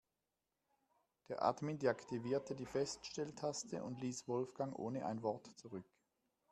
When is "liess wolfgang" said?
4.01-4.73